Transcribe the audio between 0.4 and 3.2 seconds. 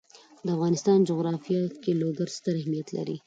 د افغانستان جغرافیه کې لوگر ستر اهمیت لري.